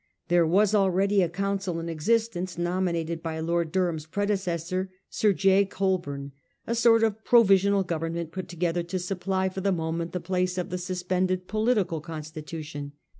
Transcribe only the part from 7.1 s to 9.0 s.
provisional government put together to